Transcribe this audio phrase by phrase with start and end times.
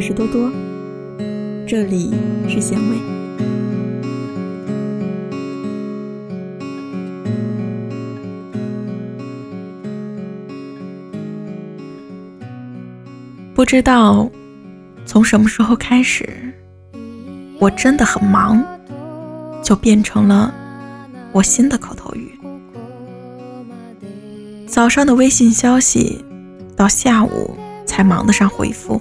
[0.00, 0.50] 是多多，
[1.66, 2.14] 这里
[2.48, 2.96] 是咸味。
[13.54, 14.30] 不知道
[15.04, 16.26] 从什么时候开始，
[17.58, 18.64] 我真的很忙，
[19.62, 20.54] 就变成了
[21.30, 22.38] 我新的口头语。
[24.66, 26.24] 早上的微信消息，
[26.74, 27.54] 到下午
[27.84, 28.98] 才忙得上回复。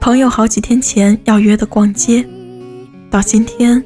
[0.00, 2.26] 朋友好几天前要约的逛街，
[3.10, 3.84] 到今天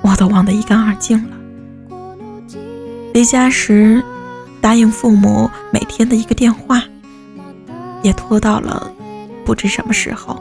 [0.00, 1.36] 我都忘得一干二净了。
[3.12, 4.00] 离家时
[4.60, 6.84] 答应父母每天的一个电话，
[8.04, 8.88] 也拖到了
[9.44, 10.40] 不知什么时候。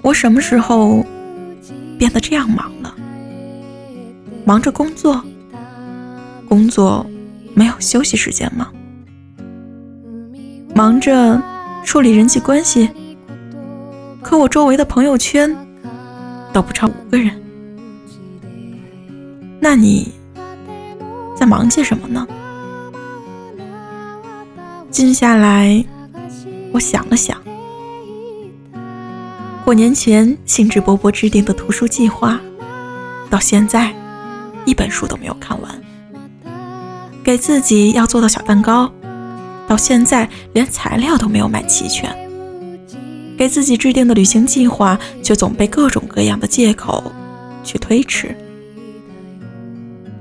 [0.00, 1.04] 我什么时候
[1.98, 2.94] 变得这样忙了？
[4.44, 5.20] 忙着工作，
[6.48, 7.04] 工作
[7.54, 8.68] 没有休息时间吗？
[10.76, 11.42] 忙着。
[11.84, 12.90] 处理人际关系，
[14.20, 15.54] 可我周围的朋友圈
[16.52, 17.30] 都不超五个人。
[19.60, 20.12] 那你
[21.36, 22.26] 在忙些什么呢？
[24.90, 25.84] 静下来，
[26.72, 27.40] 我想了想，
[29.64, 32.40] 过年前兴致勃勃制定的图书计划，
[33.30, 33.94] 到现在
[34.64, 35.80] 一本书都没有看完。
[37.22, 38.92] 给自己要做的小蛋糕。
[39.66, 42.14] 到现在连材料都没有买齐全，
[43.36, 47.12] 给自己制定的旅行计划却总被各种各样的借口
[47.62, 48.36] 去推迟。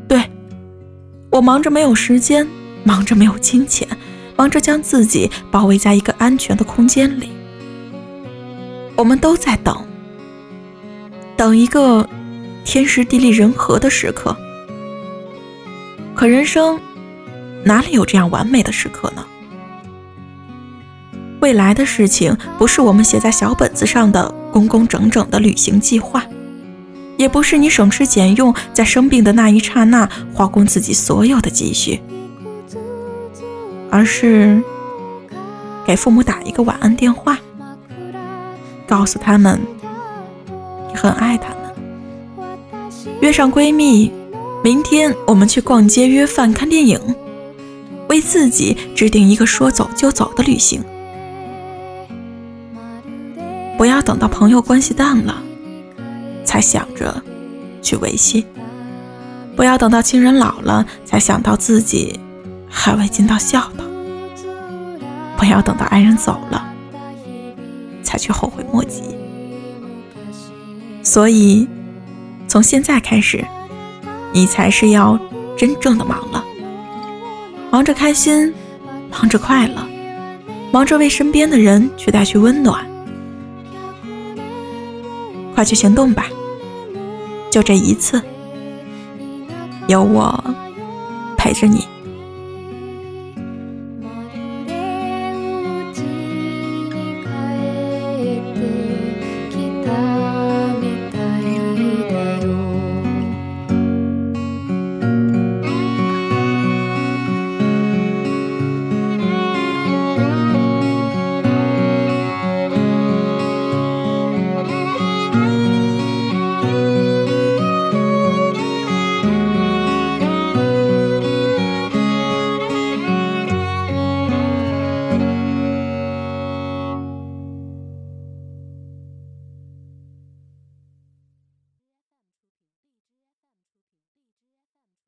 [0.08, 0.30] 对，
[1.30, 2.48] 我忙着没有时间，
[2.84, 3.88] 忙着没有金钱，
[4.36, 7.30] 忙着将自己包围在一个安全的空间里。
[8.96, 9.76] 我们都在等，
[11.36, 12.08] 等一个
[12.64, 14.36] 天时地利人和的时刻。
[16.16, 16.80] 可人生
[17.64, 19.26] 哪里有这样完美的时刻呢？
[21.44, 26.24] 未来的事情不是我们写在小本子上的工工整整的旅行计划，
[27.18, 32.00] 也不是你省吃俭用在生病的那一刹那花光自己所有的积蓄，
[33.90, 34.64] 而是
[35.86, 37.38] 给父母打一个晚安电话，
[38.88, 39.60] 告诉他们
[40.88, 44.10] 你很爱他们，约上闺蜜，
[44.64, 46.98] 明天我们去逛街、约饭、看电影，
[48.08, 50.82] 为自己制定一个说走就走的旅行。
[53.84, 55.44] 不要等到朋友关系淡了，
[56.46, 57.22] 才想着
[57.82, 58.46] 去维系；
[59.58, 62.18] 不要等到亲人老了，才想到自己
[62.70, 63.84] 还未尽到孝道；
[65.36, 66.66] 不要等到爱人走了，
[68.04, 69.02] 才去后悔莫及。
[71.04, 71.68] 所以，
[72.48, 73.44] 从现在开始，
[74.32, 75.20] 你才是要
[75.58, 76.42] 真正的忙了，
[77.70, 78.54] 忙着开心，
[79.12, 79.86] 忙着快乐，
[80.72, 82.93] 忙着为身边的人去带去温暖。
[85.54, 86.28] 快去行动吧！
[87.52, 88.22] 就这一次，
[89.88, 90.44] 有我
[91.38, 91.88] 陪着你。